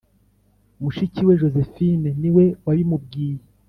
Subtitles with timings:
[0.81, 3.41] mushiki we josephine niwe wabimubwiye,